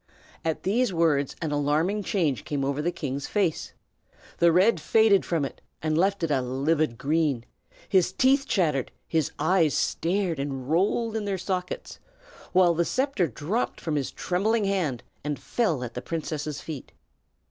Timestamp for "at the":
15.83-16.01